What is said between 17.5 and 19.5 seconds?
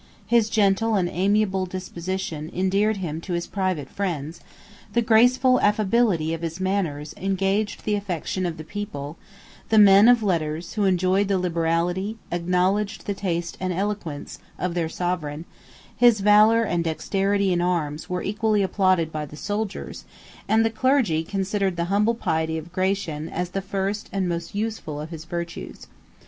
in arms were equally applauded by the